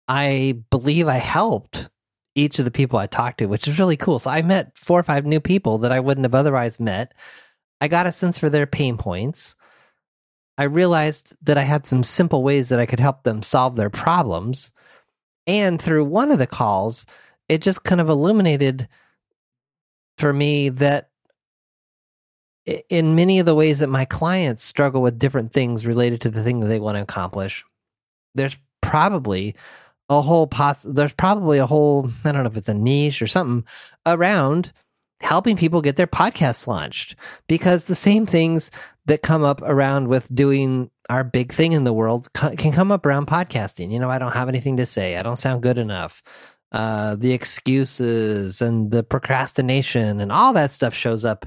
I 0.07 0.61
believe 0.69 1.07
I 1.07 1.17
helped 1.17 1.89
each 2.35 2.59
of 2.59 2.65
the 2.65 2.71
people 2.71 2.99
I 2.99 3.07
talked 3.07 3.39
to, 3.39 3.45
which 3.47 3.67
is 3.67 3.79
really 3.79 3.97
cool. 3.97 4.19
So 4.19 4.29
I 4.29 4.41
met 4.41 4.77
four 4.77 4.99
or 4.99 5.03
five 5.03 5.25
new 5.25 5.39
people 5.39 5.77
that 5.79 5.91
I 5.91 5.99
wouldn't 5.99 6.25
have 6.25 6.35
otherwise 6.35 6.79
met. 6.79 7.13
I 7.81 7.87
got 7.87 8.07
a 8.07 8.11
sense 8.11 8.37
for 8.37 8.49
their 8.49 8.67
pain 8.67 8.97
points. 8.97 9.55
I 10.57 10.63
realized 10.63 11.35
that 11.43 11.57
I 11.57 11.63
had 11.63 11.85
some 11.85 12.03
simple 12.03 12.43
ways 12.43 12.69
that 12.69 12.79
I 12.79 12.85
could 12.85 12.99
help 12.99 13.23
them 13.23 13.43
solve 13.43 13.75
their 13.75 13.89
problems. 13.89 14.71
And 15.47 15.81
through 15.81 16.05
one 16.05 16.31
of 16.31 16.39
the 16.39 16.47
calls, 16.47 17.05
it 17.49 17.61
just 17.61 17.83
kind 17.83 18.01
of 18.01 18.09
illuminated 18.09 18.87
for 20.17 20.31
me 20.31 20.69
that 20.69 21.09
in 22.89 23.15
many 23.15 23.39
of 23.39 23.45
the 23.45 23.53
ways 23.53 23.79
that 23.79 23.89
my 23.89 24.05
clients 24.05 24.63
struggle 24.63 25.01
with 25.01 25.19
different 25.19 25.53
things 25.53 25.85
related 25.85 26.21
to 26.21 26.29
the 26.29 26.43
thing 26.43 26.61
that 26.61 26.67
they 26.67 26.79
want 26.79 26.95
to 26.95 27.01
accomplish, 27.01 27.63
there's 28.33 28.57
probably 28.81 29.55
a 30.09 30.21
whole 30.21 30.47
poss- 30.47 30.83
there's 30.83 31.13
probably 31.13 31.57
a 31.57 31.65
whole 31.65 32.09
I 32.23 32.31
don't 32.31 32.43
know 32.43 32.49
if 32.49 32.57
it's 32.57 32.69
a 32.69 32.73
niche 32.73 33.21
or 33.21 33.27
something 33.27 33.65
around 34.05 34.71
helping 35.25 35.57
people 35.57 35.81
get 35.81 35.95
their 35.95 36.07
podcasts 36.07 36.67
launched 36.67 37.15
because 37.47 37.85
the 37.85 37.95
same 37.95 38.25
things 38.25 38.71
that 39.07 39.21
come 39.21 39.43
up 39.43 39.61
around 39.63 40.07
with 40.07 40.33
doing 40.33 40.89
our 41.09 41.23
big 41.23 41.51
thing 41.51 41.73
in 41.73 41.83
the 41.83 41.93
world 41.93 42.31
can 42.33 42.71
come 42.71 42.91
up 42.91 43.05
around 43.05 43.27
podcasting. 43.27 43.91
You 43.91 43.99
know, 43.99 44.09
I 44.09 44.19
don't 44.19 44.33
have 44.33 44.49
anything 44.49 44.77
to 44.77 44.85
say. 44.85 45.17
I 45.17 45.23
don't 45.23 45.37
sound 45.37 45.63
good 45.63 45.77
enough. 45.77 46.23
Uh, 46.71 47.15
the 47.15 47.31
excuses 47.31 48.61
and 48.61 48.91
the 48.91 49.03
procrastination 49.03 50.19
and 50.19 50.31
all 50.31 50.53
that 50.53 50.71
stuff 50.71 50.93
shows 50.93 51.25
up 51.25 51.45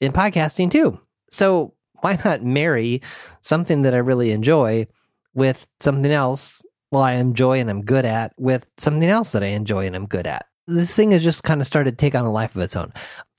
in 0.00 0.12
podcasting 0.12 0.70
too. 0.70 0.98
So 1.30 1.74
why 2.00 2.18
not 2.24 2.44
marry 2.44 3.02
something 3.40 3.82
that 3.82 3.94
I 3.94 3.98
really 3.98 4.30
enjoy 4.30 4.86
with 5.34 5.68
something 5.80 6.12
else? 6.12 6.62
Well, 6.90 7.02
I 7.02 7.12
enjoy 7.12 7.58
and 7.58 7.70
I'm 7.70 7.82
good 7.82 8.04
at 8.04 8.32
with 8.38 8.66
something 8.76 9.08
else 9.08 9.32
that 9.32 9.42
I 9.42 9.48
enjoy 9.48 9.86
and 9.86 9.96
I'm 9.96 10.06
good 10.06 10.26
at. 10.26 10.46
This 10.66 10.94
thing 10.94 11.12
has 11.12 11.22
just 11.22 11.42
kind 11.44 11.60
of 11.60 11.66
started 11.66 11.92
to 11.92 11.96
take 11.96 12.14
on 12.14 12.24
a 12.24 12.32
life 12.32 12.56
of 12.56 12.62
its 12.62 12.76
own. 12.76 12.92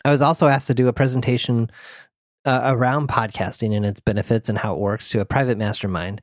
I 0.06 0.12
was 0.12 0.22
also 0.22 0.48
asked 0.48 0.68
to 0.68 0.74
do 0.74 0.88
a 0.88 0.94
presentation 0.94 1.70
uh, 2.46 2.62
around 2.64 3.10
podcasting 3.10 3.76
and 3.76 3.86
its 3.86 4.00
benefits 4.00 4.48
and 4.48 4.58
how 4.58 4.74
it 4.74 4.80
works 4.80 5.10
to 5.10 5.20
a 5.20 5.26
private 5.26 5.58
mastermind. 5.58 6.22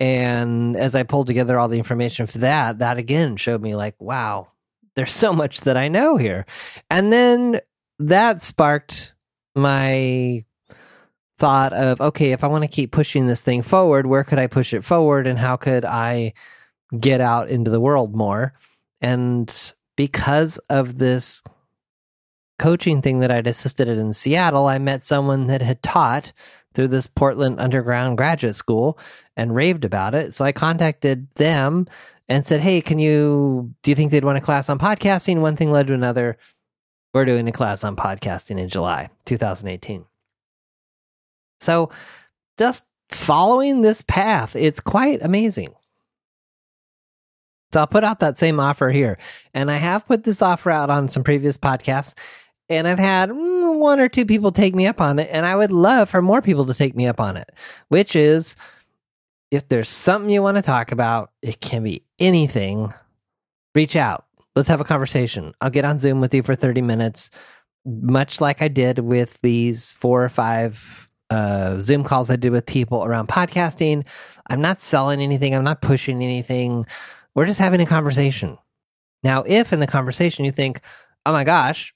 And 0.00 0.76
as 0.76 0.94
I 0.94 1.04
pulled 1.04 1.28
together 1.28 1.58
all 1.58 1.68
the 1.68 1.78
information 1.78 2.26
for 2.26 2.38
that, 2.38 2.78
that 2.78 2.98
again 2.98 3.36
showed 3.36 3.62
me 3.62 3.76
like, 3.76 3.94
wow, 4.00 4.48
there's 4.96 5.12
so 5.12 5.32
much 5.32 5.60
that 5.60 5.76
I 5.76 5.88
know 5.88 6.16
here. 6.16 6.46
And 6.90 7.12
then 7.12 7.60
that 8.00 8.42
sparked 8.42 9.14
my 9.54 10.44
thought 11.38 11.72
of, 11.72 12.00
okay, 12.00 12.32
if 12.32 12.42
I 12.42 12.48
want 12.48 12.64
to 12.64 12.68
keep 12.68 12.90
pushing 12.90 13.26
this 13.26 13.42
thing 13.42 13.62
forward, 13.62 14.06
where 14.06 14.24
could 14.24 14.38
I 14.38 14.46
push 14.46 14.74
it 14.74 14.84
forward 14.84 15.26
and 15.26 15.38
how 15.38 15.56
could 15.56 15.84
I 15.84 16.32
get 16.98 17.20
out 17.20 17.48
into 17.48 17.70
the 17.70 17.80
world 17.80 18.16
more? 18.16 18.54
And 19.00 19.48
because 20.00 20.56
of 20.70 20.96
this 20.96 21.42
coaching 22.58 23.02
thing 23.02 23.18
that 23.20 23.30
I'd 23.30 23.46
assisted 23.46 23.86
at 23.86 23.98
in 23.98 24.14
Seattle, 24.14 24.66
I 24.66 24.78
met 24.78 25.04
someone 25.04 25.46
that 25.48 25.60
had 25.60 25.82
taught 25.82 26.32
through 26.72 26.88
this 26.88 27.06
Portland 27.06 27.60
Underground 27.60 28.16
Graduate 28.16 28.56
School 28.56 28.98
and 29.36 29.54
raved 29.54 29.84
about 29.84 30.14
it. 30.14 30.32
So 30.32 30.42
I 30.42 30.52
contacted 30.52 31.28
them 31.34 31.86
and 32.30 32.46
said, 32.46 32.62
Hey, 32.62 32.80
can 32.80 32.98
you, 32.98 33.74
do 33.82 33.90
you 33.90 33.94
think 33.94 34.10
they'd 34.10 34.24
want 34.24 34.38
a 34.38 34.40
class 34.40 34.70
on 34.70 34.78
podcasting? 34.78 35.40
One 35.40 35.56
thing 35.56 35.70
led 35.70 35.88
to 35.88 35.92
another. 35.92 36.38
We're 37.12 37.26
doing 37.26 37.46
a 37.46 37.52
class 37.52 37.84
on 37.84 37.94
podcasting 37.94 38.58
in 38.58 38.70
July 38.70 39.10
2018. 39.26 40.06
So 41.60 41.90
just 42.56 42.86
following 43.10 43.82
this 43.82 44.00
path, 44.00 44.56
it's 44.56 44.80
quite 44.80 45.20
amazing. 45.20 45.74
So 47.72 47.80
I'll 47.80 47.86
put 47.86 48.04
out 48.04 48.20
that 48.20 48.38
same 48.38 48.58
offer 48.58 48.90
here. 48.90 49.18
And 49.54 49.70
I 49.70 49.76
have 49.76 50.06
put 50.06 50.24
this 50.24 50.42
offer 50.42 50.70
out 50.70 50.90
on 50.90 51.08
some 51.08 51.22
previous 51.22 51.56
podcasts 51.56 52.14
and 52.70 52.86
I've 52.86 53.00
had 53.00 53.30
mm, 53.30 53.74
one 53.76 54.00
or 54.00 54.08
two 54.08 54.24
people 54.24 54.52
take 54.52 54.74
me 54.74 54.86
up 54.86 55.00
on 55.00 55.18
it, 55.18 55.28
and 55.30 55.44
I 55.44 55.56
would 55.56 55.72
love 55.72 56.08
for 56.08 56.22
more 56.22 56.40
people 56.40 56.64
to 56.66 56.74
take 56.74 56.94
me 56.94 57.06
up 57.06 57.20
on 57.20 57.36
it, 57.36 57.50
which 57.88 58.14
is 58.14 58.54
if 59.50 59.68
there's 59.68 59.88
something 59.88 60.30
you 60.30 60.40
want 60.40 60.56
to 60.56 60.62
talk 60.62 60.92
about, 60.92 61.32
it 61.42 61.60
can 61.60 61.82
be 61.82 62.04
anything, 62.20 62.94
reach 63.74 63.96
out. 63.96 64.24
Let's 64.54 64.68
have 64.68 64.80
a 64.80 64.84
conversation. 64.84 65.52
I'll 65.60 65.70
get 65.70 65.84
on 65.84 65.98
Zoom 65.98 66.20
with 66.20 66.32
you 66.32 66.44
for 66.44 66.54
30 66.54 66.80
minutes, 66.82 67.30
much 67.84 68.40
like 68.40 68.62
I 68.62 68.68
did 68.68 69.00
with 69.00 69.40
these 69.42 69.92
four 69.94 70.24
or 70.24 70.28
five 70.28 71.10
uh, 71.28 71.80
Zoom 71.80 72.04
calls 72.04 72.30
I 72.30 72.36
did 72.36 72.52
with 72.52 72.66
people 72.66 73.04
around 73.04 73.28
podcasting. 73.28 74.06
I'm 74.48 74.60
not 74.60 74.80
selling 74.80 75.20
anything, 75.20 75.54
I'm 75.56 75.64
not 75.64 75.82
pushing 75.82 76.22
anything. 76.22 76.86
We're 77.34 77.46
just 77.46 77.60
having 77.60 77.80
a 77.80 77.86
conversation. 77.86 78.58
Now, 79.22 79.44
if 79.46 79.72
in 79.72 79.80
the 79.80 79.86
conversation 79.86 80.44
you 80.44 80.52
think, 80.52 80.80
oh 81.26 81.32
my 81.32 81.44
gosh, 81.44 81.94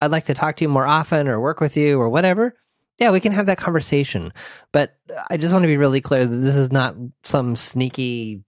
I'd 0.00 0.10
like 0.10 0.26
to 0.26 0.34
talk 0.34 0.56
to 0.56 0.64
you 0.64 0.68
more 0.68 0.86
often 0.86 1.28
or 1.28 1.40
work 1.40 1.60
with 1.60 1.76
you 1.76 2.00
or 2.00 2.08
whatever, 2.08 2.54
yeah, 2.98 3.10
we 3.10 3.20
can 3.20 3.32
have 3.32 3.46
that 3.46 3.58
conversation. 3.58 4.32
But 4.72 4.96
I 5.30 5.36
just 5.36 5.52
want 5.52 5.62
to 5.62 5.68
be 5.68 5.76
really 5.76 6.00
clear 6.00 6.26
that 6.26 6.36
this 6.36 6.56
is 6.56 6.72
not 6.72 6.96
some 7.22 7.56
sneaky 7.56 8.42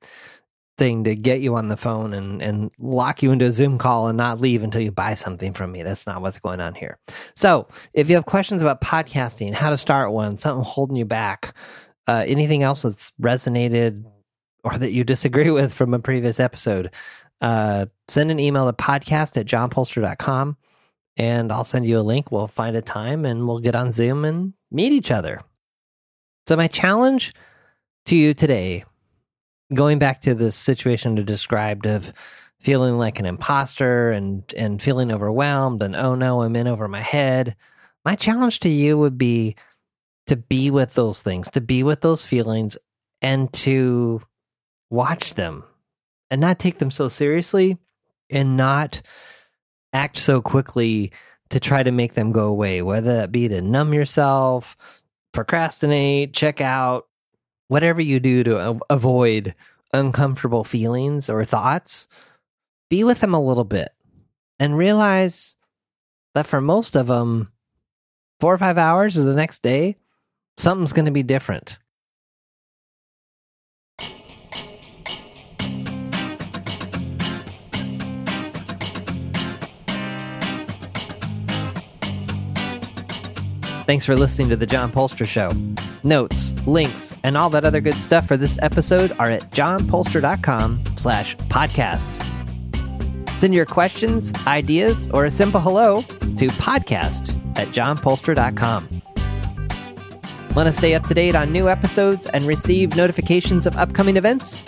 thing 0.76 1.04
to 1.04 1.14
get 1.14 1.40
you 1.40 1.54
on 1.56 1.68
the 1.68 1.76
phone 1.76 2.14
and, 2.14 2.42
and 2.42 2.72
lock 2.78 3.22
you 3.22 3.32
into 3.32 3.44
a 3.44 3.52
Zoom 3.52 3.76
call 3.76 4.08
and 4.08 4.16
not 4.16 4.40
leave 4.40 4.62
until 4.62 4.80
you 4.80 4.90
buy 4.90 5.14
something 5.14 5.52
from 5.52 5.70
me. 5.70 5.82
That's 5.82 6.06
not 6.06 6.22
what's 6.22 6.38
going 6.38 6.60
on 6.60 6.74
here. 6.74 6.98
So 7.36 7.68
if 7.92 8.08
you 8.08 8.14
have 8.14 8.24
questions 8.24 8.62
about 8.62 8.80
podcasting, 8.80 9.52
how 9.52 9.70
to 9.70 9.76
start 9.76 10.12
one, 10.12 10.38
something 10.38 10.64
holding 10.64 10.96
you 10.96 11.04
back, 11.04 11.54
uh, 12.08 12.24
anything 12.26 12.62
else 12.62 12.82
that's 12.82 13.12
resonated 13.20 14.04
or 14.64 14.78
that 14.78 14.92
you 14.92 15.04
disagree 15.04 15.50
with 15.50 15.72
from 15.72 15.94
a 15.94 15.98
previous 15.98 16.40
episode, 16.40 16.90
uh, 17.40 17.86
send 18.08 18.30
an 18.30 18.40
email 18.40 18.66
to 18.66 18.72
podcast 18.72 19.36
at 19.36 19.46
johnpoelstra.com 19.46 20.56
and 21.16 21.52
I'll 21.52 21.64
send 21.64 21.86
you 21.86 21.98
a 21.98 22.02
link. 22.02 22.30
We'll 22.30 22.48
find 22.48 22.76
a 22.76 22.82
time 22.82 23.24
and 23.24 23.46
we'll 23.46 23.58
get 23.58 23.74
on 23.74 23.92
Zoom 23.92 24.24
and 24.24 24.54
meet 24.70 24.92
each 24.92 25.10
other. 25.10 25.42
So, 26.46 26.56
my 26.56 26.66
challenge 26.66 27.34
to 28.06 28.16
you 28.16 28.34
today, 28.34 28.84
going 29.74 29.98
back 29.98 30.20
to 30.22 30.34
the 30.34 30.52
situation 30.52 31.18
I 31.18 31.22
described 31.22 31.86
of 31.86 32.12
feeling 32.60 32.98
like 32.98 33.18
an 33.18 33.26
imposter 33.26 34.10
and, 34.10 34.42
and 34.56 34.82
feeling 34.82 35.12
overwhelmed 35.12 35.82
and 35.82 35.96
oh 35.96 36.14
no, 36.14 36.42
I'm 36.42 36.56
in 36.56 36.68
over 36.68 36.88
my 36.88 37.00
head. 37.00 37.56
My 38.04 38.16
challenge 38.16 38.60
to 38.60 38.68
you 38.68 38.98
would 38.98 39.18
be 39.18 39.56
to 40.26 40.36
be 40.36 40.70
with 40.70 40.94
those 40.94 41.20
things, 41.20 41.50
to 41.50 41.60
be 41.60 41.82
with 41.82 42.02
those 42.02 42.24
feelings 42.24 42.76
and 43.22 43.52
to 43.52 44.22
watch 44.90 45.34
them 45.34 45.64
and 46.30 46.40
not 46.40 46.58
take 46.58 46.78
them 46.78 46.90
so 46.90 47.08
seriously 47.08 47.78
and 48.30 48.56
not 48.56 49.02
act 49.92 50.16
so 50.16 50.40
quickly 50.40 51.12
to 51.50 51.58
try 51.58 51.82
to 51.82 51.90
make 51.90 52.14
them 52.14 52.32
go 52.32 52.46
away, 52.46 52.82
whether 52.82 53.16
that 53.16 53.32
be 53.32 53.48
to 53.48 53.60
numb 53.60 53.92
yourself, 53.92 54.76
procrastinate, 55.32 56.32
check 56.32 56.60
out, 56.60 57.06
whatever 57.68 58.00
you 58.00 58.20
do 58.20 58.44
to 58.44 58.80
avoid 58.88 59.54
uncomfortable 59.92 60.64
feelings 60.64 61.28
or 61.28 61.44
thoughts, 61.44 62.08
be 62.88 63.04
with 63.04 63.20
them 63.20 63.34
a 63.34 63.42
little 63.42 63.64
bit 63.64 63.90
and 64.58 64.76
realize 64.76 65.56
that 66.34 66.46
for 66.46 66.60
most 66.60 66.96
of 66.96 67.08
them, 67.08 67.50
four 68.38 68.54
or 68.54 68.58
five 68.58 68.78
hours 68.78 69.18
or 69.18 69.22
the 69.22 69.34
next 69.34 69.62
day, 69.62 69.96
something's 70.56 70.92
going 70.92 71.06
to 71.06 71.10
be 71.10 71.22
different. 71.22 71.78
Thanks 83.90 84.06
for 84.06 84.16
listening 84.16 84.48
to 84.50 84.56
The 84.56 84.66
John 84.66 84.92
Poelstra 84.92 85.26
Show. 85.26 85.50
Notes, 86.04 86.54
links, 86.64 87.18
and 87.24 87.36
all 87.36 87.50
that 87.50 87.64
other 87.64 87.80
good 87.80 87.96
stuff 87.96 88.24
for 88.24 88.36
this 88.36 88.56
episode 88.62 89.10
are 89.18 89.28
at 89.28 89.50
johnpoelstra.com 89.50 90.84
slash 90.96 91.36
podcast. 91.48 92.08
Send 93.40 93.52
your 93.52 93.66
questions, 93.66 94.32
ideas, 94.46 95.08
or 95.12 95.24
a 95.24 95.30
simple 95.32 95.58
hello 95.58 96.02
to 96.02 96.46
podcast 96.50 97.36
at 97.58 97.66
johnpoelstra.com. 97.70 99.02
Want 100.54 100.68
to 100.68 100.72
stay 100.72 100.94
up 100.94 101.02
to 101.08 101.14
date 101.14 101.34
on 101.34 101.50
new 101.50 101.68
episodes 101.68 102.28
and 102.28 102.46
receive 102.46 102.94
notifications 102.94 103.66
of 103.66 103.76
upcoming 103.76 104.16
events? 104.16 104.62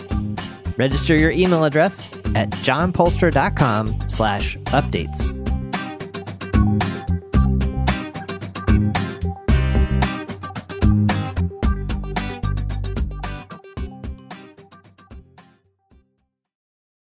Register 0.77 1.15
your 1.15 1.31
email 1.31 1.63
address 1.63 2.13
at 2.35 2.51
johnpoelstra.com 2.51 4.09
slash 4.09 4.57
updates. 4.57 5.42